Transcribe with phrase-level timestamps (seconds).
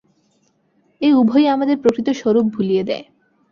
[1.01, 3.05] এ উভয়ই আমাদের প্রকৃত স্বরূপ ভুলিয়ে দেয়।